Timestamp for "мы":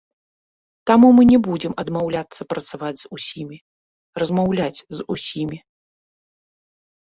1.17-1.23